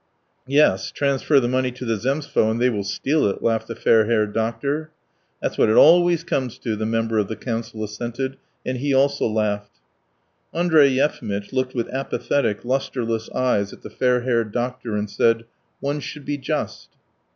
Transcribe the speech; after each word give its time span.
"Yes, 0.47 0.89
transfer 0.89 1.39
the 1.39 1.47
money 1.47 1.69
to 1.73 1.85
the 1.85 1.95
Zemstvo 1.95 2.49
and 2.49 2.59
they 2.59 2.71
will 2.71 2.83
steal 2.83 3.25
it," 3.27 3.43
laughed 3.43 3.67
the 3.67 3.75
fair 3.75 4.05
haired 4.05 4.33
doctor. 4.33 4.89
"That's 5.43 5.59
what 5.59 5.69
it 5.69 5.75
always 5.75 6.23
comes 6.23 6.57
to," 6.57 6.75
the 6.75 6.87
member 6.87 7.19
of 7.19 7.27
the 7.27 7.35
council 7.35 7.83
assented, 7.83 8.37
and 8.65 8.79
he 8.79 8.95
also 8.95 9.27
laughed. 9.27 9.79
Andrey 10.55 10.87
Yefimitch 10.89 11.53
looked 11.53 11.75
with 11.75 11.87
apathetic, 11.89 12.65
lustreless 12.65 13.29
eyes 13.29 13.73
at 13.73 13.83
the 13.83 13.91
fair 13.91 14.21
haired 14.21 14.51
doctor 14.51 14.95
and 14.95 15.07
said: 15.07 15.43
"One 15.81 15.99
should 15.99 16.25
be 16.25 16.39
just." 16.39 16.89